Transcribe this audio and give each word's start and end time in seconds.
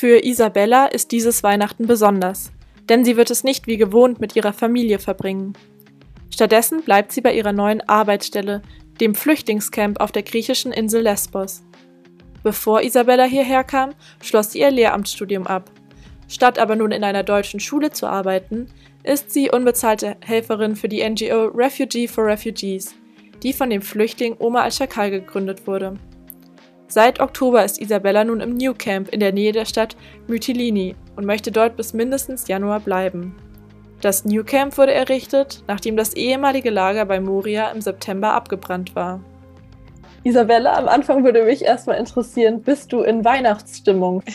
Für 0.00 0.24
Isabella 0.24 0.86
ist 0.86 1.10
dieses 1.10 1.42
Weihnachten 1.42 1.88
besonders, 1.88 2.52
denn 2.88 3.04
sie 3.04 3.16
wird 3.16 3.32
es 3.32 3.42
nicht 3.42 3.66
wie 3.66 3.76
gewohnt 3.76 4.20
mit 4.20 4.36
ihrer 4.36 4.52
Familie 4.52 5.00
verbringen. 5.00 5.54
Stattdessen 6.30 6.82
bleibt 6.82 7.10
sie 7.10 7.20
bei 7.20 7.34
ihrer 7.34 7.50
neuen 7.50 7.80
Arbeitsstelle, 7.80 8.62
dem 9.00 9.16
Flüchtlingscamp 9.16 10.00
auf 10.00 10.12
der 10.12 10.22
griechischen 10.22 10.70
Insel 10.70 11.02
Lesbos. 11.02 11.64
Bevor 12.44 12.82
Isabella 12.82 13.24
hierher 13.24 13.64
kam, 13.64 13.90
schloss 14.22 14.52
sie 14.52 14.60
ihr 14.60 14.70
Lehramtsstudium 14.70 15.48
ab. 15.48 15.68
Statt 16.28 16.60
aber 16.60 16.76
nun 16.76 16.92
in 16.92 17.02
einer 17.02 17.24
deutschen 17.24 17.58
Schule 17.58 17.90
zu 17.90 18.06
arbeiten, 18.06 18.68
ist 19.02 19.32
sie 19.32 19.50
unbezahlte 19.50 20.16
Helferin 20.24 20.76
für 20.76 20.88
die 20.88 21.02
NGO 21.02 21.46
Refugee 21.46 22.06
for 22.06 22.24
Refugees, 22.24 22.94
die 23.42 23.52
von 23.52 23.68
dem 23.68 23.82
Flüchtling 23.82 24.36
Omar 24.38 24.62
al-Shakal 24.62 25.10
gegründet 25.10 25.66
wurde. 25.66 25.94
Seit 26.90 27.20
Oktober 27.20 27.64
ist 27.66 27.80
Isabella 27.82 28.24
nun 28.24 28.40
im 28.40 28.54
New 28.54 28.72
Camp 28.72 29.10
in 29.10 29.20
der 29.20 29.32
Nähe 29.32 29.52
der 29.52 29.66
Stadt 29.66 29.94
Mytilini 30.26 30.96
und 31.16 31.26
möchte 31.26 31.52
dort 31.52 31.76
bis 31.76 31.92
mindestens 31.92 32.48
Januar 32.48 32.80
bleiben. 32.80 33.36
Das 34.00 34.24
New 34.24 34.42
Camp 34.42 34.78
wurde 34.78 34.94
errichtet, 34.94 35.62
nachdem 35.66 35.98
das 35.98 36.14
ehemalige 36.14 36.70
Lager 36.70 37.04
bei 37.04 37.20
Moria 37.20 37.70
im 37.72 37.82
September 37.82 38.32
abgebrannt 38.32 38.96
war. 38.96 39.20
Isabella, 40.24 40.78
am 40.78 40.88
Anfang 40.88 41.24
würde 41.24 41.44
mich 41.44 41.62
erstmal 41.62 41.98
interessieren, 41.98 42.62
bist 42.62 42.90
du 42.92 43.02
in 43.02 43.24
Weihnachtsstimmung? 43.24 44.22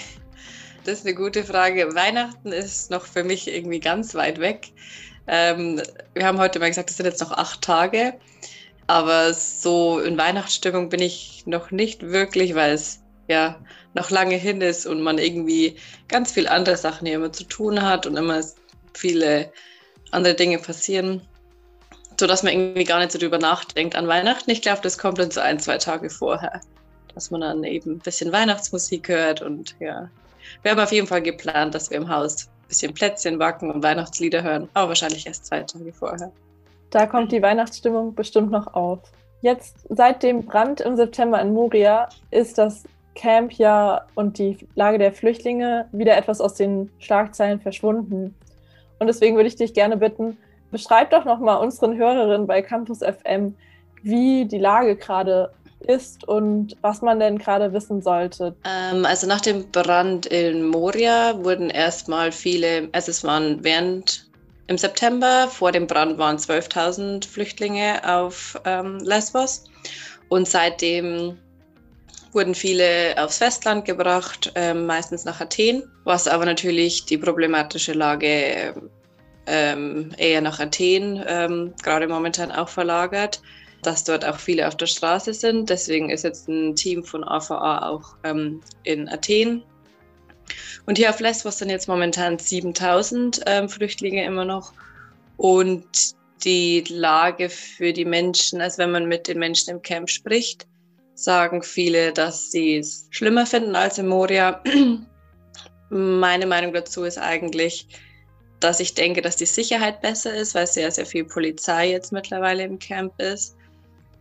Das 0.86 1.00
ist 1.00 1.06
eine 1.06 1.16
gute 1.16 1.46
Frage. 1.46 1.96
Weihnachten 1.96 2.52
ist 2.52 2.92
noch 2.92 3.06
für 3.06 3.24
mich 3.24 3.48
irgendwie 3.48 3.80
ganz 3.80 4.16
weit 4.16 4.42
weg. 4.42 4.74
Ähm, 5.28 5.82
wir 6.14 6.26
haben 6.26 6.40
heute 6.40 6.60
mal 6.60 6.68
gesagt, 6.68 6.90
es 6.90 6.98
sind 6.98 7.06
jetzt 7.06 7.22
noch 7.22 7.32
acht 7.32 7.62
Tage. 7.62 8.16
Aber 8.88 9.34
so 9.34 10.00
in 10.00 10.18
Weihnachtsstimmung 10.18 10.90
bin 10.90 11.02
ich 11.02 11.44
noch 11.46 11.72
nicht 11.72 12.02
wirklich, 12.02 12.56
weil 12.56 12.74
es 12.74 13.02
ja 13.28 13.58
noch 13.94 14.10
lange 14.10 14.36
hin 14.36 14.62
ist 14.62 14.86
und 14.86 15.02
man 15.02 15.18
irgendwie 15.18 15.78
ganz 16.08 16.32
viel 16.32 16.48
andere 16.48 16.78
Sachen 16.78 17.08
hier 17.08 17.16
immer 17.16 17.32
zu 17.32 17.46
tun 17.46 17.82
hat 17.82 18.06
und 18.06 18.18
immer 18.18 18.42
viele 18.94 19.52
andere 20.12 20.34
Dinge 20.34 20.58
passieren, 20.58 21.22
sodass 22.20 22.44
man 22.44 22.54
irgendwie 22.54 22.84
gar 22.84 23.00
nicht 23.00 23.12
so 23.12 23.20
drüber 23.20 23.40
nachdenkt 23.40 23.96
an 23.96 24.08
Weihnachten. 24.08 24.52
Ich 24.52 24.62
glaube, 24.62 24.82
das 24.82 24.98
kommt 24.98 25.20
dann 25.20 25.32
so 25.32 25.42
ein, 25.42 25.60
zwei 25.60 25.78
Tage 25.78 26.10
vorher, 26.10 26.62
dass 27.14 27.32
man 27.32 27.42
dann 27.42 27.64
eben 27.64 27.94
ein 27.94 28.00
bisschen 28.00 28.32
Weihnachtsmusik 28.32 29.08
hört 29.08 29.42
und 29.42 29.76
ja. 29.80 30.10
Wir 30.62 30.72
haben 30.72 30.80
auf 30.80 30.92
jeden 30.92 31.08
Fall 31.08 31.22
geplant, 31.22 31.74
dass 31.74 31.90
wir 31.90 31.98
im 31.98 32.10
Haus 32.10 32.48
ein 32.48 32.68
bisschen 32.68 32.94
Plätzchen 32.94 33.38
backen 33.40 33.72
und 33.72 33.82
Weihnachtslieder 33.82 34.44
hören, 34.44 34.68
aber 34.74 34.90
wahrscheinlich 34.90 35.26
erst 35.26 35.46
zwei 35.46 35.62
Tage 35.62 35.94
vorher. 35.94 36.32
Da 36.94 37.08
kommt 37.08 37.32
die 37.32 37.42
Weihnachtsstimmung 37.42 38.14
bestimmt 38.14 38.52
noch 38.52 38.76
auf. 38.76 39.00
Jetzt 39.42 39.78
seit 39.90 40.22
dem 40.22 40.46
Brand 40.46 40.80
im 40.80 40.96
September 40.96 41.42
in 41.42 41.52
Moria 41.52 42.08
ist 42.30 42.60
das 42.60 42.84
Camp 43.16 43.54
ja 43.54 44.06
und 44.14 44.38
die 44.38 44.60
Lage 44.76 45.00
der 45.00 45.12
Flüchtlinge 45.12 45.88
wieder 45.92 46.16
etwas 46.16 46.40
aus 46.40 46.54
den 46.54 46.92
Schlagzeilen 47.00 47.60
verschwunden. 47.60 48.36
Und 49.00 49.08
deswegen 49.08 49.36
würde 49.36 49.48
ich 49.48 49.56
dich 49.56 49.74
gerne 49.74 49.98
bitten, 49.98 50.38
beschreib 50.70 51.10
doch 51.10 51.26
nochmal 51.26 51.58
unseren 51.58 51.98
Hörerinnen 51.98 52.46
bei 52.46 52.62
Campus 52.62 53.00
FM, 53.00 53.56
wie 54.04 54.46
die 54.46 54.60
Lage 54.60 54.96
gerade 54.96 55.52
ist 55.80 56.28
und 56.28 56.78
was 56.82 57.02
man 57.02 57.20
denn 57.20 57.40
gerade 57.40 57.74
wissen 57.74 58.04
sollte. 58.04 58.56
Ähm, 58.66 59.04
also 59.04 59.26
nach 59.26 59.42
dem 59.42 59.72
Brand 59.72 60.28
in 60.28 60.68
Moria 60.68 61.44
wurden 61.44 61.72
erstmal 61.72 62.32
viele, 62.32 62.90
also 62.92 63.10
es 63.10 63.24
waren 63.24 63.64
während 63.64 64.32
im 64.68 64.78
September 64.78 65.48
vor 65.50 65.72
dem 65.72 65.88
Brand 65.88 66.18
waren 66.18 66.38
12.000 66.38 67.28
Flüchtlinge 67.28 68.02
auf 68.06 68.60
ähm, 68.66 69.00
Lesbos 69.00 69.66
und 70.30 70.48
seitdem 70.48 71.38
wurden 72.32 72.56
viele 72.56 73.16
aufs 73.18 73.38
Festland 73.38 73.86
gebracht, 73.86 74.52
äh, 74.56 74.74
meistens 74.74 75.26
nach 75.26 75.40
Athen, 75.40 75.84
was 76.04 76.28
aber 76.28 76.46
natürlich 76.46 77.06
die 77.06 77.18
problematische 77.18 77.94
Lage 77.94 78.74
ähm, 79.46 80.12
eher 80.18 80.42
nach 80.42 80.60
Athen 80.60 81.24
ähm, 81.28 81.74
gerade 81.84 82.08
momentan 82.08 82.52
auch 82.52 82.70
verlagert, 82.70 83.42
dass 83.84 84.04
dort 84.04 84.26
auch 84.26 84.38
viele 84.38 84.68
auf 84.68 84.78
der 84.78 84.88
Straße 84.88 85.34
sind. 85.34 85.70
Deswegen 85.70 86.10
ist 86.10 86.24
jetzt 86.24 86.48
ein 86.48 86.76
Team 86.76 87.04
von 87.04 87.24
AVA 87.24 87.90
auch 87.90 88.16
ähm, 88.24 88.62
in 88.84 89.10
Athen 89.10 89.64
und 90.86 90.98
hier 90.98 91.10
auf 91.10 91.20
Lesbos 91.20 91.60
sind 91.60 91.70
jetzt 91.70 91.88
momentan 91.88 92.40
7000 92.40 93.42
ähm, 93.46 93.70
Flüchtlinge 93.70 94.26
immer 94.26 94.46
noch. 94.46 94.74
Und 95.38 95.86
die 96.44 96.84
Lage 96.90 97.50
für 97.50 97.94
die 97.94 98.06
Menschen, 98.06 98.62
also 98.62 98.80
wenn 98.80 98.92
man 98.92 99.08
mit 99.08 99.28
den 99.28 99.40
Menschen 99.40 99.72
im 99.72 99.82
Camp 99.82 100.10
spricht, 100.10 100.68
sagen 101.16 101.64
viele, 101.64 102.12
dass 102.12 102.52
sie 102.52 102.78
es 102.78 103.08
schlimmer 103.12 103.46
finden 103.46 103.76
als 103.76 103.98
in 103.98 104.08
Moria. 104.08 104.62
Meine 105.90 106.46
Meinung 106.46 106.74
dazu 106.74 107.04
ist 107.04 107.18
eigentlich, 107.18 107.88
dass 108.60 108.80
ich 108.80 108.94
denke, 108.94 109.22
dass 109.22 109.36
die 109.36 109.46
Sicherheit 109.46 110.02
besser 110.02 110.34
ist, 110.34 110.56
weil 110.56 110.68
sehr, 110.68 110.92
sehr 110.92 111.06
viel 111.06 111.26
Polizei 111.26 111.92
jetzt 111.92 112.12
mittlerweile 112.12 112.64
im 112.64 112.80
Camp 112.80 113.14
ist. 113.22 113.56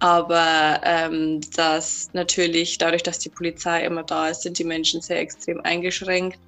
Aber 0.02 0.80
ähm, 0.84 1.40
dass 1.54 2.10
natürlich 2.12 2.76
dadurch, 2.76 3.04
dass 3.04 3.20
die 3.20 3.28
Polizei 3.28 3.84
immer 3.84 4.02
da 4.02 4.28
ist, 4.28 4.42
sind 4.42 4.58
die 4.58 4.64
Menschen 4.64 5.00
sehr 5.00 5.20
extrem 5.20 5.60
eingeschränkt 5.60 6.38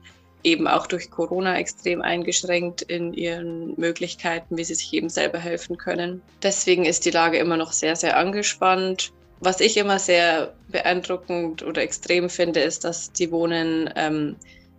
eben 0.45 0.69
auch 0.69 0.87
durch 0.87 1.11
Corona 1.11 1.59
extrem 1.59 2.03
eingeschränkt 2.03 2.83
in 2.83 3.15
ihren 3.15 3.75
Möglichkeiten, 3.81 4.57
wie 4.57 4.65
sie 4.65 4.75
sich 4.75 4.93
eben 4.93 5.09
selber 5.09 5.39
helfen 5.39 5.79
können. 5.79 6.23
Deswegen 6.43 6.85
ist 6.85 7.07
die 7.07 7.11
Lage 7.11 7.39
immer 7.39 7.57
noch 7.57 7.73
sehr, 7.73 7.97
sehr 7.97 8.17
angespannt. 8.17 9.11
Was 9.41 9.61
ich 9.61 9.77
immer 9.77 9.99
sehr 9.99 10.55
beeindruckend 10.69 11.63
oder 11.63 11.83
extrem 11.83 12.31
finde, 12.31 12.61
ist, 12.61 12.85
dass 12.85 13.11
die 13.11 13.31
wohnen 13.33 13.91
ähm, 13.97 14.37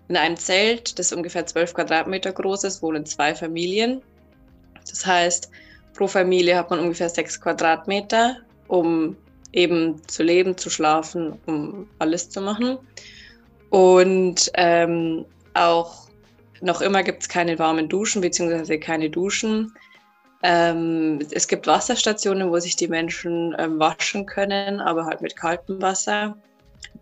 in 0.07 0.18
einem 0.18 0.38
Zelt, 0.38 0.97
das 1.00 1.12
ungefähr 1.12 1.46
zwölf 1.47 1.74
Quadratmeter 1.74 2.31
groß 2.31 2.63
ist, 2.63 2.84
wohnen 2.84 3.06
zwei 3.06 3.34
Familien. 3.34 4.02
Das 4.88 5.06
heißt, 5.06 5.50
pro 5.96 6.07
Familie 6.07 6.57
hat 6.57 6.69
man 6.69 6.80
ungefähr 6.80 7.09
sechs 7.09 7.42
Quadratmeter, 7.42 8.38
um 8.67 9.15
eben 9.51 10.01
zu 10.07 10.23
leben, 10.23 10.57
zu 10.57 10.69
schlafen, 10.69 11.39
um 11.45 11.87
alles 11.99 12.29
zu 12.29 12.41
machen. 12.41 12.77
Und 13.69 14.51
ähm, 14.55 15.25
auch 15.53 16.07
noch 16.61 16.81
immer 16.81 17.03
gibt 17.03 17.23
es 17.23 17.29
keine 17.29 17.57
warmen 17.59 17.89
Duschen 17.89 18.21
beziehungsweise 18.21 18.79
keine 18.79 19.09
Duschen. 19.09 19.73
Ähm, 20.43 21.19
es 21.31 21.47
gibt 21.47 21.67
Wasserstationen, 21.67 22.51
wo 22.51 22.59
sich 22.59 22.75
die 22.75 22.87
Menschen 22.87 23.55
ähm, 23.57 23.79
waschen 23.79 24.25
können, 24.25 24.79
aber 24.79 25.05
halt 25.05 25.21
mit 25.21 25.35
kaltem 25.35 25.81
Wasser. 25.81 26.37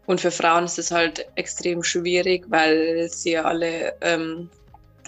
Und 0.06 0.22
für 0.22 0.32
Frauen 0.32 0.66
ist 0.66 0.80
es 0.80 0.92
halt 0.92 1.26
extrem 1.36 1.84
schwierig, 1.84 2.46
weil 2.50 3.10
sie 3.10 3.32
ja 3.32 3.44
alle 3.44 3.94
ähm, 4.02 4.50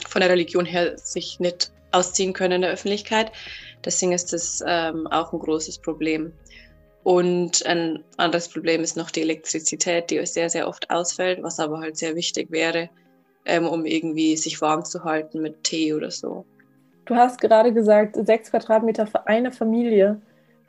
von 0.09 0.21
der 0.21 0.29
Religion 0.29 0.65
her 0.65 0.97
sich 0.97 1.39
nicht 1.39 1.71
ausziehen 1.91 2.33
können 2.33 2.53
in 2.53 2.61
der 2.61 2.71
Öffentlichkeit. 2.71 3.31
Deswegen 3.83 4.11
ist 4.11 4.33
das 4.33 4.63
ähm, 4.65 5.07
auch 5.07 5.31
ein 5.31 5.39
großes 5.39 5.77
Problem. 5.79 6.33
Und 7.05 7.63
ein 7.67 8.03
anderes 8.17 8.49
Problem 8.49 8.81
ist 8.81 8.97
noch 8.97 9.11
die 9.11 9.21
Elektrizität, 9.21 10.09
die 10.09 10.25
sehr, 10.25 10.49
sehr 10.49 10.67
oft 10.67 10.89
ausfällt, 10.89 11.43
was 11.43 11.59
aber 11.59 11.79
halt 11.79 11.97
sehr 11.97 12.15
wichtig 12.15 12.49
wäre, 12.49 12.89
ähm, 13.45 13.67
um 13.67 13.85
irgendwie 13.85 14.35
sich 14.35 14.59
warm 14.59 14.83
zu 14.83 15.03
halten 15.03 15.39
mit 15.43 15.63
Tee 15.63 15.93
oder 15.93 16.09
so. 16.09 16.45
Du 17.05 17.13
hast 17.13 17.39
gerade 17.39 17.71
gesagt, 17.71 18.17
sechs 18.25 18.49
Quadratmeter 18.49 19.05
für 19.05 19.27
eine 19.27 19.51
Familie. 19.51 20.19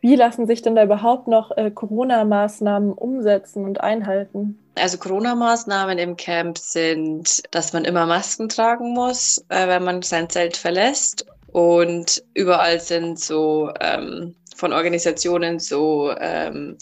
Wie 0.02 0.14
lassen 0.14 0.47
sich 0.47 0.60
denn 0.60 0.76
da 0.76 0.84
überhaupt 0.84 1.26
noch 1.26 1.56
äh, 1.56 1.70
Corona-Maßnahmen 1.70 2.92
umsetzen 2.92 3.64
und 3.64 3.80
einhalten? 3.80 4.58
Also 4.74 4.98
Corona-Maßnahmen 4.98 5.97
im 5.97 6.18
Camp 6.18 6.58
sind, 6.58 7.44
dass 7.50 7.72
man 7.72 7.86
immer 7.86 8.04
Masken 8.04 8.50
tragen 8.50 8.92
muss, 8.92 9.42
äh, 9.48 9.66
wenn 9.68 9.84
man 9.84 10.03
sein 10.03 10.28
Zelt 10.28 10.58
verlässt. 10.58 11.24
Und 11.50 12.22
überall 12.34 12.78
sind 12.78 13.18
so 13.18 13.70
ähm, 13.80 14.34
von 14.56 14.72
Organisationen 14.72 15.61
so 15.61 16.12
ähm, 16.19 16.77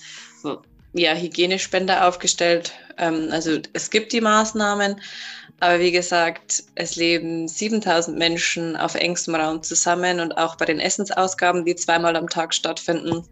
ja, 0.94 1.14
Hygienespender 1.14 2.06
aufgestellt. 2.06 2.72
Ähm, 2.98 3.28
also 3.30 3.58
es 3.72 3.90
gibt 3.90 4.12
die 4.12 4.20
Maßnahmen, 4.20 5.00
aber 5.60 5.80
wie 5.80 5.92
gesagt, 5.92 6.64
es 6.76 6.96
leben 6.96 7.48
7000 7.48 8.16
Menschen 8.16 8.76
auf 8.76 8.94
engstem 8.94 9.34
Raum 9.34 9.62
zusammen 9.62 10.20
und 10.20 10.36
auch 10.36 10.56
bei 10.56 10.64
den 10.64 10.80
Essensausgaben, 10.80 11.64
die 11.64 11.74
zweimal 11.74 12.16
am 12.16 12.28
Tag 12.28 12.54
stattfinden, 12.54 13.24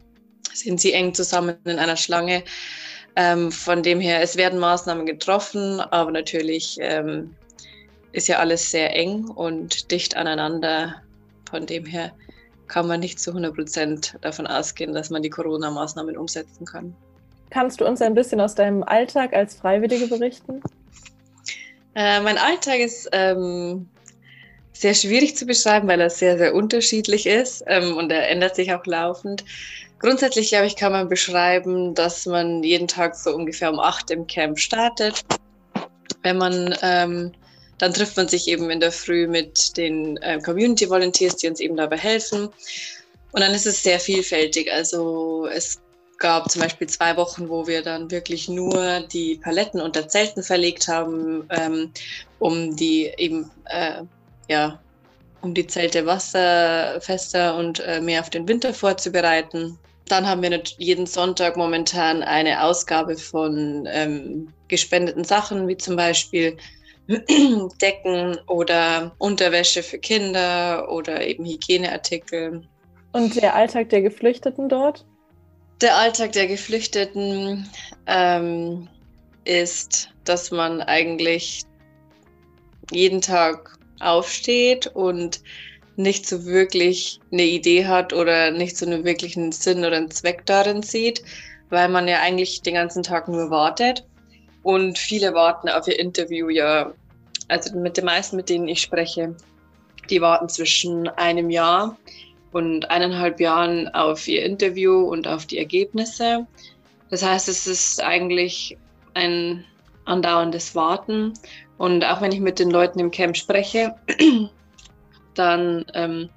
sind 0.53 0.81
sie 0.81 0.93
eng 0.93 1.15
zusammen 1.15 1.57
in 1.65 1.79
einer 1.79 1.97
Schlange. 1.97 2.45
Ähm, 3.15 3.53
von 3.53 3.83
dem 3.83 4.01
her, 4.01 4.23
es 4.23 4.37
werden 4.37 4.59
Maßnahmen 4.59 5.07
getroffen, 5.07 5.81
aber 5.81 6.11
natürlich 6.11 6.79
ähm, 6.81 7.35
ist 8.13 8.29
ja 8.29 8.39
alles 8.39 8.71
sehr 8.71 8.95
eng 8.95 9.29
und 9.29 9.91
dicht 9.91 10.17
aneinander. 10.17 11.03
Von 11.51 11.67
dem 11.67 11.85
her 11.85 12.13
kann 12.73 12.87
man 12.87 13.01
nicht 13.01 13.21
zu 13.21 13.31
100 13.31 13.55
Prozent 13.55 14.17
davon 14.23 14.47
ausgehen, 14.47 14.95
dass 14.95 15.11
man 15.11 15.23
die 15.23 15.29
Corona-Maßnahmen 15.29 16.17
umsetzen 16.17 16.65
kann. 16.65 16.95
Kannst 17.51 17.83
du 17.83 17.87
uns 17.87 18.01
ein 18.01 18.15
bisschen 18.15 18.41
aus 18.41 18.55
deinem 18.55 18.83
Alltag 18.83 19.35
als 19.35 19.57
Freiwillige 19.57 20.07
berichten? 20.07 20.63
Äh, 21.95 22.21
mein 22.21 22.39
Alltag 22.39 22.79
ist 22.79 23.11
ähm, 23.13 23.87
sehr 24.73 24.95
schwierig 24.95 25.37
zu 25.37 25.45
beschreiben, 25.45 25.87
weil 25.87 26.01
er 26.01 26.09
sehr, 26.09 26.39
sehr 26.39 26.55
unterschiedlich 26.55 27.27
ist 27.27 27.63
ähm, 27.67 27.99
und 27.99 28.11
er 28.11 28.31
ändert 28.31 28.57
sich 28.57 28.73
auch 28.73 28.87
laufend. 28.87 29.45
Grundsätzlich, 29.99 30.49
glaube 30.49 30.65
ich, 30.65 30.75
kann 30.75 30.93
man 30.93 31.11
beschreiben, 31.11 31.95
dass 31.95 32.25
man 32.25 32.63
jeden 32.63 32.89
Tag 32.89 33.15
so 33.15 33.35
ungefähr 33.35 33.71
um 33.71 33.81
acht 33.81 34.11
im 34.11 34.27
Camp 34.27 34.59
startet. 34.59 35.21
wenn 36.23 36.39
man 36.39 36.75
ähm, 36.81 37.33
dann 37.79 37.93
trifft 37.93 38.17
man 38.17 38.29
sich 38.29 38.49
eben 38.49 38.71
in 38.71 38.81
der 38.81 38.93
Früh 38.93 39.27
mit 39.27 39.77
den 39.77 40.17
äh, 40.19 40.39
Community 40.41 40.89
Volunteers, 40.89 41.37
die 41.37 41.49
uns 41.49 41.61
eben 41.61 41.77
dabei 41.77 41.97
helfen. 41.97 42.49
Und 43.33 43.41
dann 43.41 43.55
ist 43.55 43.67
es 43.67 43.83
sehr 43.83 43.99
vielfältig. 43.99 44.73
Also 44.73 45.47
es 45.47 45.81
gab 46.19 46.51
zum 46.51 46.63
Beispiel 46.63 46.89
zwei 46.89 47.17
Wochen, 47.17 47.49
wo 47.49 47.67
wir 47.67 47.83
dann 47.83 48.11
wirklich 48.11 48.49
nur 48.49 49.01
die 49.13 49.37
Paletten 49.37 49.81
unter 49.81 50.07
Zelten 50.07 50.43
verlegt 50.43 50.87
haben, 50.87 51.49
ähm, 51.51 51.91
um 52.39 52.77
die 52.77 53.13
eben 53.17 53.51
äh, 53.67 54.03
ja 54.49 54.79
um 55.41 55.55
die 55.55 55.67
Zelte 55.67 56.07
wasserfester 56.07 57.57
und 57.57 57.81
äh, 57.81 58.01
mehr 58.01 58.21
auf 58.21 58.31
den 58.31 58.47
Winter 58.47 58.73
vorzubereiten. 58.73 59.77
Dann 60.07 60.27
haben 60.27 60.43
wir 60.43 60.63
jeden 60.79 61.07
Sonntag 61.07 61.57
momentan 61.57 62.23
eine 62.23 62.63
Ausgabe 62.63 63.17
von 63.17 63.89
ähm, 63.91 64.53
gespendeten 64.69 65.25
Sachen, 65.25 65.67
wie 65.67 65.77
zum 65.77 65.97
Beispiel 65.97 66.57
Decken 67.81 68.39
oder 68.47 69.15
Unterwäsche 69.19 69.83
für 69.83 69.99
Kinder 69.99 70.91
oder 70.91 71.27
eben 71.27 71.45
Hygieneartikel. 71.45 72.63
Und 73.13 73.41
der 73.41 73.55
Alltag 73.55 73.91
der 73.91 74.03
Geflüchteten 74.03 74.69
dort? 74.69 75.05
Der 75.81 75.97
Alltag 75.97 76.33
der 76.33 76.47
Geflüchteten 76.47 77.69
ähm, 78.07 78.89
ist, 79.45 80.11
dass 80.25 80.51
man 80.51 80.81
eigentlich 80.81 81.65
jeden 82.93 83.21
Tag 83.21 83.79
aufsteht 84.01 84.87
und 84.87 85.41
nicht 85.97 86.27
so 86.27 86.47
wirklich 86.47 87.21
eine 87.33 87.45
Idee 87.45 87.87
hat 87.87 88.13
oder 88.13 88.51
nicht 88.51 88.77
so 88.77 88.87
einen 88.87 89.05
wirklichen 89.05 89.53
Sinn 89.53 89.85
oder 89.85 89.97
einen 89.97 90.11
Zweck 90.11 90.47
darin 90.47 90.83
sieht, 90.83 91.23
weil 91.69 91.89
man 91.89 92.09
ja 92.09 92.21
eigentlich 92.21 92.63
den 92.63 92.75
ganzen 92.75 93.03
Tag 93.03 93.29
nur 93.29 93.51
wartet. 93.51 94.07
Und 94.63 94.99
viele 94.99 95.35
warten 95.35 95.69
auf 95.69 95.89
ihr 95.89 95.99
Interview 95.99 96.49
ja, 96.49 96.93
also 97.49 97.77
mit 97.77 97.97
den 97.97 98.05
meisten, 98.05 98.37
mit 98.37 98.49
denen 98.49 98.69
ich 98.69 98.81
spreche, 98.81 99.35
die 100.09 100.21
warten 100.21 100.49
zwischen 100.49 101.09
einem 101.09 101.51
Jahr 101.51 101.97
und 102.53 102.91
eineinhalb 102.91 103.41
Jahren 103.41 103.89
auf 103.89 104.29
ihr 104.29 104.45
Interview 104.45 105.01
und 105.01 105.27
auf 105.27 105.47
die 105.47 105.59
Ergebnisse. 105.59 106.47
Das 107.11 107.23
heißt, 107.23 107.49
es 107.49 107.67
ist 107.67 108.03
eigentlich 108.03 108.77
ein 109.15 109.65
andauerndes 110.05 110.75
Warten. 110.75 111.35
Und 111.79 112.05
auch 112.05 112.21
wenn 112.21 112.33
ich 112.33 112.41
mit 112.41 112.59
den 112.59 112.71
Leuten 112.71 112.99
im 113.01 113.11
Camp 113.11 113.37
spreche, 113.37 113.95
dann 115.35 115.85
ähm, 115.95 116.29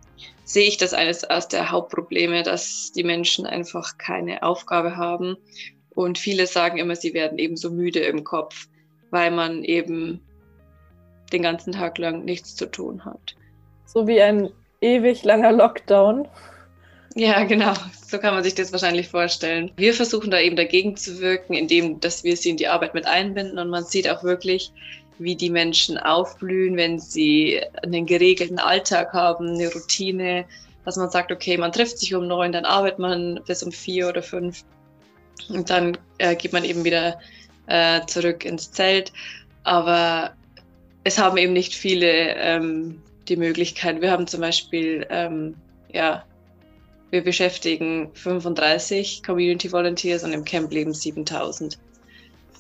sehe 0.44 0.68
ich 0.68 0.78
das 0.78 0.94
eines 0.94 1.24
aus 1.24 1.48
der 1.48 1.72
Hauptprobleme, 1.72 2.44
dass 2.44 2.92
die 2.92 3.04
Menschen 3.04 3.46
einfach 3.46 3.98
keine 3.98 4.44
Aufgabe 4.44 4.96
haben. 4.96 5.38
Und 5.96 6.18
viele 6.18 6.46
sagen 6.46 6.78
immer, 6.78 6.96
sie 6.96 7.14
werden 7.14 7.40
eben 7.40 7.58
so 7.58 7.72
müde 7.72 8.00
im 8.00 8.24
Kopf, 8.24 8.68
weil 9.12 9.32
man 9.32 9.64
eben 9.64 10.20
den 11.32 11.42
ganzen 11.42 11.72
Tag 11.72 11.98
lang 11.98 12.26
nichts 12.26 12.56
zu 12.56 12.66
tun 12.66 13.04
hat. 13.04 13.36
So 13.86 14.06
wie 14.06 14.22
ein 14.22 14.50
ewig 14.82 15.24
langer 15.24 15.54
Lockdown. 15.54 16.28
Ja, 17.16 17.44
genau. 17.46 17.74
So 18.06 18.20
kann 18.20 18.34
man 18.34 18.44
sich 18.44 18.56
das 18.56 18.74
wahrscheinlich 18.74 19.08
vorstellen. 19.08 19.72
Wir 19.78 19.94
versuchen 19.94 20.32
da 20.32 20.40
eben 20.40 20.58
dagegen 20.58 20.98
zu 20.98 21.20
wirken, 21.22 21.54
indem 21.54 22.00
dass 22.02 22.26
wir 22.26 22.36
sie 22.36 22.50
in 22.50 22.58
die 22.58 22.68
Arbeit 22.68 22.94
mit 22.94 23.08
einbinden 23.08 23.58
und 23.58 23.70
man 23.70 23.86
sieht 23.86 24.10
auch 24.10 24.24
wirklich, 24.24 24.72
wie 25.18 25.36
die 25.36 25.50
Menschen 25.50 25.98
aufblühen, 25.98 26.76
wenn 26.76 27.00
sie 27.00 27.62
einen 27.84 28.06
geregelten 28.06 28.60
Alltag 28.60 29.14
haben, 29.14 29.48
eine 29.48 29.72
Routine, 29.72 30.46
dass 30.84 30.98
man 30.98 31.10
sagt, 31.10 31.32
okay, 31.32 31.58
man 31.58 31.72
trifft 31.72 32.00
sich 32.00 32.14
um 32.14 32.28
neun, 32.28 32.52
dann 32.52 32.66
arbeitet 32.66 33.00
man 33.00 33.40
bis 33.48 33.64
um 33.64 33.72
vier 33.72 34.10
oder 34.10 34.22
fünf 34.22 34.64
und 35.50 35.70
dann 35.70 35.98
äh, 36.18 36.36
geht 36.36 36.54
man 36.54 36.64
eben 36.64 36.84
wieder 36.84 37.20
äh, 37.68 38.02
zurück 38.06 38.46
ins 38.46 38.72
Zelt. 38.72 39.12
Aber 39.64 40.34
es 41.04 41.18
haben 41.18 41.38
eben 41.38 41.54
nicht 41.54 41.76
viele 41.76 42.36
ähm, 42.36 43.02
die 43.28 43.38
Möglichkeit. 43.38 44.02
Wir 44.02 44.12
haben 44.12 44.28
zum 44.28 44.42
Beispiel, 44.42 45.06
ähm, 45.10 45.56
ja, 45.92 46.24
wir 47.12 47.24
beschäftigen 47.24 48.12
35 48.14 49.24
Community 49.24 49.72
Volunteers 49.72 50.24
und 50.24 50.34
im 50.34 50.44
Camp 50.44 50.72
leben 50.72 50.94
7000. 50.94 51.80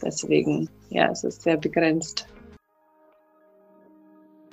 Deswegen, 0.04 0.69
ja, 0.89 1.12
es 1.12 1.24
ist 1.24 1.42
sehr 1.42 1.57
begrenzt. 1.57 2.28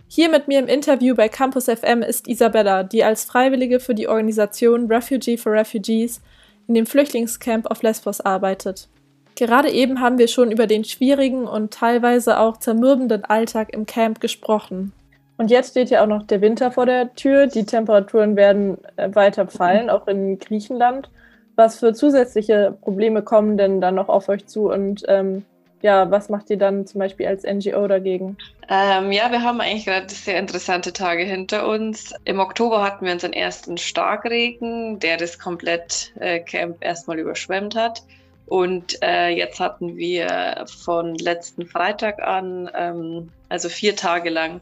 Hier 0.08 0.28
mit 0.28 0.46
mir 0.46 0.58
im 0.58 0.66
Interview 0.66 1.14
bei 1.14 1.28
Campus 1.28 1.66
FM 1.66 2.02
ist 2.02 2.28
Isabella, 2.28 2.82
die 2.82 3.02
als 3.02 3.24
Freiwillige 3.24 3.80
für 3.80 3.94
die 3.94 4.08
Organisation 4.08 4.86
Refugee 4.86 5.38
for 5.38 5.52
Refugees 5.52 6.20
in 6.68 6.74
dem 6.74 6.86
Flüchtlingscamp 6.86 7.70
auf 7.70 7.82
Lesbos 7.82 8.20
arbeitet. 8.20 8.88
Gerade 9.34 9.70
eben 9.70 10.00
haben 10.00 10.18
wir 10.18 10.28
schon 10.28 10.50
über 10.50 10.66
den 10.66 10.84
schwierigen 10.84 11.46
und 11.46 11.72
teilweise 11.72 12.38
auch 12.38 12.58
zermürbenden 12.58 13.24
Alltag 13.24 13.72
im 13.72 13.86
Camp 13.86 14.20
gesprochen. 14.20 14.92
Und 15.38 15.50
jetzt 15.50 15.70
steht 15.70 15.90
ja 15.90 16.02
auch 16.02 16.06
noch 16.06 16.22
der 16.24 16.40
Winter 16.40 16.70
vor 16.70 16.86
der 16.86 17.14
Tür. 17.14 17.46
Die 17.46 17.64
Temperaturen 17.64 18.36
werden 18.36 18.78
äh, 18.96 19.14
weiter 19.14 19.46
fallen, 19.48 19.90
auch 19.90 20.06
in 20.06 20.38
Griechenland. 20.38 21.10
Was 21.56 21.78
für 21.78 21.92
zusätzliche 21.94 22.76
Probleme 22.80 23.22
kommen 23.22 23.56
denn 23.56 23.80
dann 23.80 23.94
noch 23.94 24.08
auf 24.08 24.28
euch 24.28 24.46
zu 24.46 24.70
und 24.70 25.02
ähm, 25.08 25.44
ja, 25.82 26.10
was 26.10 26.28
macht 26.28 26.48
ihr 26.50 26.56
dann 26.56 26.86
zum 26.86 27.00
Beispiel 27.00 27.26
als 27.26 27.42
NGO 27.44 27.86
dagegen? 27.88 28.36
Ähm, 28.68 29.12
ja, 29.12 29.30
wir 29.30 29.42
haben 29.42 29.60
eigentlich 29.60 29.84
gerade 29.84 30.08
sehr 30.08 30.38
interessante 30.38 30.92
Tage 30.92 31.24
hinter 31.24 31.68
uns. 31.68 32.14
Im 32.24 32.40
Oktober 32.40 32.82
hatten 32.82 33.04
wir 33.04 33.12
unseren 33.12 33.32
ersten 33.32 33.76
Starkregen, 33.76 35.00
der 35.00 35.16
das 35.16 35.38
komplett 35.38 36.12
äh, 36.20 36.40
Camp 36.40 36.76
erstmal 36.80 37.18
überschwemmt 37.18 37.74
hat. 37.74 38.02
Und 38.46 39.02
äh, 39.02 39.28
jetzt 39.28 39.60
hatten 39.60 39.96
wir 39.96 40.64
von 40.66 41.14
letzten 41.16 41.66
Freitag 41.66 42.22
an, 42.22 42.70
ähm, 42.74 43.30
also 43.48 43.68
vier 43.68 43.96
Tage 43.96 44.30
lang, 44.30 44.60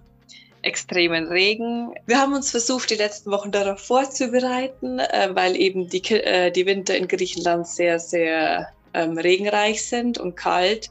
extremen 0.62 1.28
Regen. 1.28 1.94
Wir 2.06 2.18
haben 2.18 2.34
uns 2.34 2.50
versucht, 2.50 2.90
die 2.90 2.96
letzten 2.96 3.30
Wochen 3.30 3.50
darauf 3.50 3.80
vorzubereiten, 3.80 4.98
äh, 4.98 5.30
weil 5.32 5.56
eben 5.56 5.88
die, 5.88 6.02
äh, 6.12 6.50
die 6.50 6.66
Winter 6.66 6.96
in 6.96 7.08
Griechenland 7.08 7.66
sehr, 7.66 7.98
sehr 7.98 8.68
ähm, 8.94 9.18
regenreich 9.18 9.84
sind 9.84 10.18
und 10.18 10.36
kalt. 10.36 10.90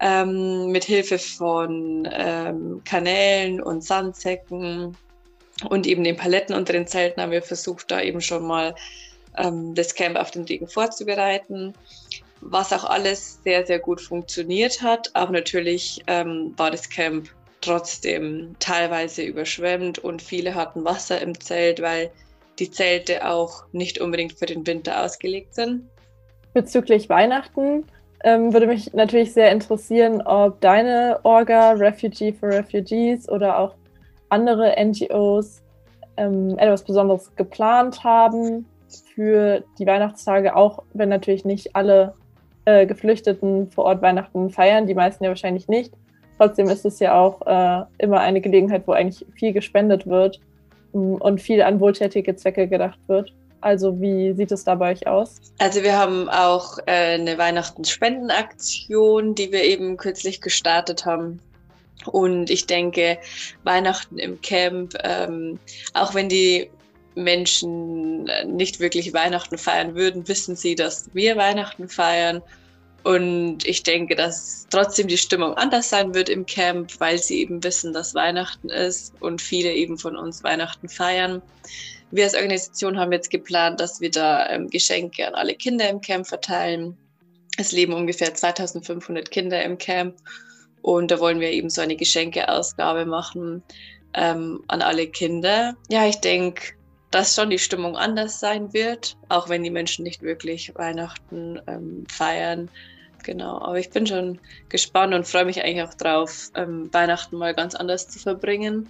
Ähm, 0.00 0.70
mit 0.72 0.84
Hilfe 0.84 1.18
von 1.18 2.08
ähm, 2.12 2.82
Kanälen 2.84 3.62
und 3.62 3.84
Sandsäcken 3.84 4.96
und 5.68 5.86
eben 5.86 6.04
den 6.04 6.16
Paletten 6.16 6.54
unter 6.54 6.72
den 6.72 6.86
Zelten 6.86 7.22
haben 7.22 7.30
wir 7.30 7.42
versucht, 7.42 7.90
da 7.90 8.00
eben 8.00 8.20
schon 8.20 8.46
mal 8.46 8.74
ähm, 9.38 9.74
das 9.74 9.94
Camp 9.94 10.16
auf 10.16 10.30
den 10.30 10.44
Regen 10.44 10.68
vorzubereiten. 10.68 11.74
Was 12.40 12.72
auch 12.72 12.84
alles 12.84 13.40
sehr, 13.44 13.64
sehr 13.64 13.78
gut 13.78 14.00
funktioniert 14.00 14.82
hat. 14.82 15.10
Aber 15.14 15.32
natürlich 15.32 16.02
ähm, 16.06 16.52
war 16.56 16.70
das 16.70 16.88
Camp 16.88 17.30
trotzdem 17.60 18.54
teilweise 18.58 19.22
überschwemmt 19.22 19.98
und 19.98 20.20
viele 20.20 20.54
hatten 20.54 20.84
Wasser 20.84 21.20
im 21.22 21.38
Zelt, 21.40 21.80
weil 21.80 22.10
die 22.58 22.70
Zelte 22.70 23.26
auch 23.26 23.64
nicht 23.72 23.98
unbedingt 23.98 24.34
für 24.34 24.46
den 24.46 24.66
Winter 24.66 25.02
ausgelegt 25.02 25.54
sind. 25.54 25.88
Bezüglich 26.54 27.08
Weihnachten 27.08 27.84
ähm, 28.22 28.52
würde 28.52 28.66
mich 28.66 28.94
natürlich 28.94 29.34
sehr 29.34 29.50
interessieren, 29.50 30.22
ob 30.22 30.60
deine 30.60 31.18
Orga, 31.24 31.72
Refugee 31.72 32.32
for 32.32 32.48
Refugees 32.48 33.28
oder 33.28 33.58
auch 33.58 33.74
andere 34.28 34.74
NGOs 34.82 35.62
ähm, 36.16 36.56
etwas 36.58 36.84
Besonderes 36.84 37.34
geplant 37.36 38.02
haben 38.04 38.66
für 39.14 39.64
die 39.78 39.86
Weihnachtstage, 39.86 40.54
auch 40.56 40.84
wenn 40.92 41.08
natürlich 41.08 41.44
nicht 41.44 41.74
alle 41.74 42.14
äh, 42.64 42.86
Geflüchteten 42.86 43.70
vor 43.70 43.84
Ort 43.84 44.00
Weihnachten 44.02 44.50
feiern, 44.50 44.86
die 44.86 44.94
meisten 44.94 45.24
ja 45.24 45.30
wahrscheinlich 45.30 45.68
nicht. 45.68 45.92
Trotzdem 46.38 46.68
ist 46.68 46.84
es 46.84 46.98
ja 47.00 47.18
auch 47.18 47.46
äh, 47.46 47.84
immer 47.98 48.20
eine 48.20 48.40
Gelegenheit, 48.40 48.86
wo 48.86 48.92
eigentlich 48.92 49.26
viel 49.34 49.52
gespendet 49.52 50.06
wird 50.06 50.40
mm, 50.92 51.14
und 51.14 51.40
viel 51.40 51.62
an 51.62 51.80
wohltätige 51.80 52.34
Zwecke 52.36 52.68
gedacht 52.68 52.98
wird. 53.06 53.32
Also 53.64 53.98
wie 53.98 54.34
sieht 54.34 54.52
es 54.52 54.64
da 54.64 54.74
bei 54.74 54.92
euch 54.92 55.06
aus? 55.06 55.40
Also 55.58 55.82
wir 55.82 55.96
haben 55.96 56.28
auch 56.28 56.76
äh, 56.84 57.14
eine 57.14 57.38
Weihnachten-Spendenaktion, 57.38 59.34
die 59.34 59.52
wir 59.52 59.64
eben 59.64 59.96
kürzlich 59.96 60.42
gestartet 60.42 61.06
haben. 61.06 61.40
Und 62.04 62.50
ich 62.50 62.66
denke, 62.66 63.16
Weihnachten 63.62 64.18
im 64.18 64.38
Camp, 64.42 64.92
ähm, 65.02 65.58
auch 65.94 66.14
wenn 66.14 66.28
die 66.28 66.68
Menschen 67.14 68.28
nicht 68.44 68.80
wirklich 68.80 69.14
Weihnachten 69.14 69.56
feiern 69.56 69.94
würden, 69.94 70.28
wissen 70.28 70.56
sie, 70.56 70.74
dass 70.74 71.08
wir 71.14 71.36
Weihnachten 71.36 71.88
feiern 71.88 72.42
und 73.04 73.66
ich 73.66 73.82
denke, 73.82 74.14
dass 74.14 74.66
trotzdem 74.70 75.08
die 75.08 75.18
Stimmung 75.18 75.54
anders 75.54 75.88
sein 75.88 76.14
wird 76.14 76.28
im 76.28 76.44
Camp, 76.44 76.90
weil 76.98 77.18
sie 77.18 77.40
eben 77.40 77.62
wissen, 77.62 77.92
dass 77.92 78.14
Weihnachten 78.14 78.68
ist 78.68 79.14
und 79.20 79.40
viele 79.40 79.72
eben 79.72 79.96
von 79.96 80.16
uns 80.16 80.42
Weihnachten 80.42 80.88
feiern. 80.88 81.40
Wir 82.14 82.22
als 82.22 82.34
Organisation 82.36 82.96
haben 82.96 83.10
jetzt 83.10 83.30
geplant, 83.30 83.80
dass 83.80 84.00
wir 84.00 84.08
da 84.08 84.48
ähm, 84.48 84.70
Geschenke 84.70 85.26
an 85.26 85.34
alle 85.34 85.56
Kinder 85.56 85.88
im 85.88 86.00
Camp 86.00 86.24
verteilen. 86.28 86.96
Es 87.58 87.72
leben 87.72 87.92
ungefähr 87.92 88.32
2500 88.32 89.32
Kinder 89.32 89.60
im 89.64 89.78
Camp 89.78 90.14
und 90.80 91.10
da 91.10 91.18
wollen 91.18 91.40
wir 91.40 91.50
eben 91.50 91.70
so 91.70 91.80
eine 91.80 91.96
Geschenkeausgabe 91.96 93.04
machen 93.04 93.64
ähm, 94.14 94.62
an 94.68 94.80
alle 94.80 95.08
Kinder. 95.08 95.74
Ja, 95.88 96.06
ich 96.06 96.20
denke, 96.20 96.74
dass 97.10 97.34
schon 97.34 97.50
die 97.50 97.58
Stimmung 97.58 97.96
anders 97.96 98.38
sein 98.38 98.72
wird, 98.72 99.16
auch 99.28 99.48
wenn 99.48 99.64
die 99.64 99.70
Menschen 99.70 100.04
nicht 100.04 100.22
wirklich 100.22 100.72
Weihnachten 100.76 101.60
ähm, 101.66 102.04
feiern 102.08 102.70
genau. 103.24 103.58
Aber 103.60 103.78
ich 103.78 103.90
bin 103.90 104.06
schon 104.06 104.38
gespannt 104.68 105.14
und 105.14 105.26
freue 105.26 105.46
mich 105.46 105.64
eigentlich 105.64 105.82
auch 105.82 105.94
drauf, 105.94 106.50
ähm, 106.54 106.92
Weihnachten 106.92 107.36
mal 107.36 107.54
ganz 107.54 107.74
anders 107.74 108.08
zu 108.08 108.20
verbringen 108.20 108.88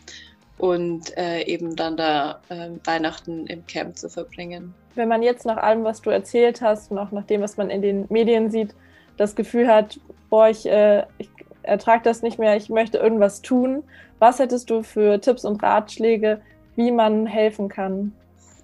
und 0.58 1.16
äh, 1.16 1.42
eben 1.42 1.76
dann 1.76 1.96
da 1.96 2.40
äh, 2.48 2.70
Weihnachten 2.84 3.46
im 3.46 3.66
Camp 3.66 3.98
zu 3.98 4.08
verbringen. 4.08 4.74
Wenn 4.94 5.08
man 5.08 5.22
jetzt 5.22 5.44
nach 5.44 5.56
allem, 5.56 5.84
was 5.84 6.02
du 6.02 6.10
erzählt 6.10 6.60
hast 6.60 6.90
und 6.90 6.98
auch 6.98 7.10
nach 7.10 7.24
dem, 7.24 7.40
was 7.40 7.56
man 7.56 7.70
in 7.70 7.82
den 7.82 8.06
Medien 8.08 8.50
sieht, 8.50 8.74
das 9.16 9.34
Gefühl 9.34 9.68
hat, 9.68 9.98
boah, 10.30 10.48
ich, 10.48 10.66
äh, 10.66 11.04
ich 11.18 11.28
ertrage 11.62 12.02
das 12.04 12.22
nicht 12.22 12.38
mehr, 12.38 12.56
ich 12.56 12.68
möchte 12.68 12.98
irgendwas 12.98 13.42
tun, 13.42 13.82
was 14.18 14.38
hättest 14.38 14.70
du 14.70 14.82
für 14.82 15.20
Tipps 15.20 15.44
und 15.44 15.62
Ratschläge, 15.62 16.40
wie 16.76 16.92
man 16.92 17.26
helfen 17.26 17.68
kann? 17.68 18.12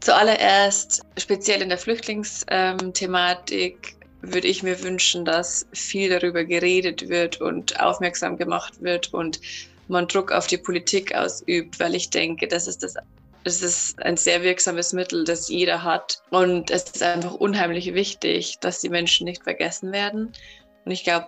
Zuallererst, 0.01 1.03
speziell 1.19 1.61
in 1.61 1.69
der 1.69 1.79
Flüchtlingsthematik, 1.79 3.97
würde 4.23 4.49
ich 4.49 4.63
mir 4.63 4.83
wünschen, 4.83 5.25
dass 5.25 5.67
viel 5.73 6.11
darüber 6.11 6.45
geredet 6.45 7.09
wird 7.09 7.41
und 7.41 7.81
aufmerksam 7.81 8.37
gemacht 8.37 8.83
wird 8.83 9.15
und 9.15 9.41
man 9.91 10.09
Druck 10.09 10.33
auf 10.33 10.47
die 10.47 10.59
Politik 10.59 11.15
ausübt, 11.15 11.79
weil 11.81 11.95
ich 11.95 12.11
denke, 12.11 12.49
das 12.49 12.67
ist 12.67 12.83
das 12.83 12.95
es 13.45 13.63
ist 13.63 14.03
ein 14.03 14.17
sehr 14.17 14.43
wirksames 14.43 14.93
Mittel, 14.93 15.25
das 15.25 15.49
jeder 15.49 15.83
hat. 15.83 16.23
Und 16.31 16.71
es 16.71 16.85
ist 16.85 17.03
einfach 17.03 17.35
unheimlich 17.35 17.95
wichtig, 17.95 18.59
dass 18.61 18.81
die 18.81 18.91
Menschen 18.91 19.25
nicht 19.25 19.43
vergessen 19.43 19.93
werden. 19.93 20.33
Und 20.85 20.93
ich 20.93 21.05
glaube, 21.05 21.27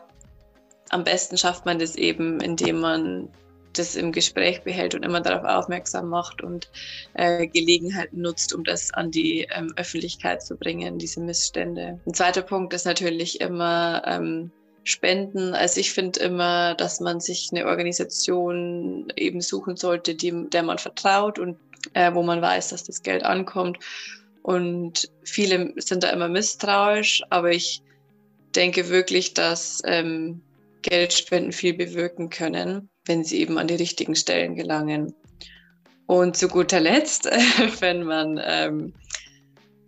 am 0.91 1.05
besten 1.05 1.39
schafft 1.39 1.65
man 1.65 1.79
das 1.79 1.97
eben, 1.97 2.41
indem 2.41 2.81
man 2.81 3.29
das 3.73 3.97
im 3.97 4.13
Gespräch 4.13 4.63
behält 4.63 4.95
und 4.95 5.03
immer 5.03 5.23
darauf 5.23 5.45
aufmerksam 5.45 6.09
macht 6.11 6.43
und 6.43 6.71
äh, 7.15 7.47
Gelegenheiten 7.47 8.21
nutzt, 8.21 8.55
um 8.55 8.65
das 8.65 8.93
an 8.93 9.11
die 9.11 9.47
ähm, 9.57 9.73
Öffentlichkeit 9.77 10.43
zu 10.43 10.57
bringen, 10.57 10.99
diese 10.99 11.21
Missstände. 11.21 11.99
Ein 12.07 12.13
zweiter 12.13 12.43
Punkt 12.43 12.75
ist 12.75 12.85
natürlich 12.85 13.41
immer 13.41 14.03
ähm, 14.07 14.51
Spenden. 14.85 15.55
Also 15.55 15.81
ich 15.81 15.93
finde 15.93 16.21
immer, 16.21 16.75
dass 16.75 17.01
man 17.01 17.21
sich 17.21 17.51
eine 17.53 17.67
Organisation 17.67 19.13
eben 19.17 19.41
suchen 19.41 19.77
sollte, 19.77 20.15
die, 20.15 20.49
der 20.51 20.63
man 20.63 20.79
vertraut 20.79 21.39
und 21.39 21.57
äh, 21.95 22.13
wo 22.15 22.23
man 22.23 22.43
weiß, 22.43 22.69
dass 22.69 22.85
das 22.85 23.03
Geld 23.03 23.25
ankommt. 23.25 23.79
Und 24.43 25.09
viele 25.23 25.73
sind 25.77 26.03
da 26.03 26.11
immer 26.11 26.29
misstrauisch, 26.29 27.23
aber 27.31 27.53
ich 27.53 27.83
denke 28.57 28.89
wirklich, 28.89 29.35
dass 29.35 29.81
ähm, 29.85 30.43
Geldspenden 30.83 31.53
viel 31.53 31.75
bewirken 31.75 32.29
können, 32.29 32.89
wenn 33.05 33.25
sie 33.25 33.41
eben 33.41 33.59
an 33.59 33.69
die 33.69 33.77
richtigen 33.77 34.17
Stellen 34.17 34.57
gelangen. 34.57 35.15
Und 36.07 36.37
zu 36.37 36.49
guter 36.49 36.81
Letzt, 36.81 37.25
wenn 37.81 38.03
man 38.03 38.41
ähm, 38.45 38.95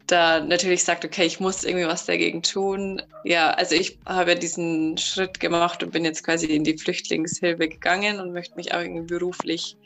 da 0.07 0.41
natürlich 0.41 0.85
sagt, 0.85 1.05
okay, 1.05 1.25
ich 1.25 1.41
muss 1.41 1.65
irgendwie 1.65 1.87
was 1.87 2.05
dagegen 2.05 2.43
tun. 2.43 3.01
Ja, 3.25 3.51
also 3.51 3.75
ich 3.75 3.99
habe 4.07 4.37
diesen 4.37 4.99
Schritt 4.99 5.41
gemacht 5.41 5.83
und 5.83 5.93
bin 5.93 6.05
jetzt 6.05 6.25
quasi 6.25 6.47
in 6.47 6.65
die 6.65 6.77
Flüchtlingshilfe 6.77 7.69
gegangen 7.69 8.21
und 8.21 8.33
möchte 8.33 8.57
mich 8.57 8.75
auch 8.75 8.81
irgendwie 8.81 9.07
beruflich 9.07 9.77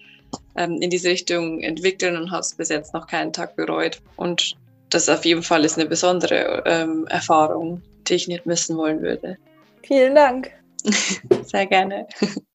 ähm, 0.57 0.81
in 0.81 0.91
diese 0.91 1.09
Richtung 1.09 1.61
entwickeln 1.61 2.17
und 2.17 2.31
habe 2.31 2.41
es 2.41 2.55
bis 2.55 2.69
jetzt 2.69 2.95
noch 2.95 3.07
keinen 3.07 3.33
Tag 3.33 3.55
bereut. 3.57 4.01
Und 4.17 4.57
das 4.91 5.09
auf 5.09 5.25
jeden 5.25 5.43
Fall 5.43 5.65
ist 5.65 5.79
eine 5.79 5.89
besondere 5.89 6.63
ähm, 6.67 7.07
Erfahrung, 7.09 7.83
die 8.09 8.15
ich 8.15 8.29
nicht 8.29 8.47
missen 8.47 8.77
wollen 8.77 9.01
würde. 9.01 9.37
Vielen 9.83 10.15
Dank. 10.15 10.51
Sehr 11.45 11.67
gerne. 11.67 12.07